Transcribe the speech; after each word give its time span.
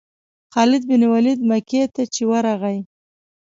خالد 0.53 0.81
بن 0.89 1.01
ولید 1.13 1.39
مکې 1.49 1.83
ته 1.93 2.03
چې 2.13 2.21
ورغی. 2.31 2.77